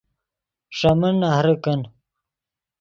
ݰے 0.77 0.91
من 0.99 1.13
نہرے 1.21 1.53
کن 1.63 1.81